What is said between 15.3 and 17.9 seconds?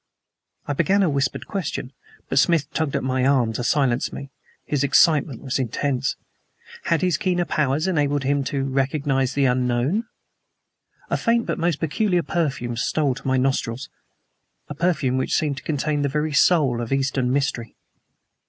seemed to contain the very soul of Eastern mystery.